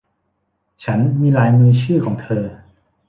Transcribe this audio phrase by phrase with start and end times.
[0.83, 2.43] ฉันมีลายมือชื่อของเธอ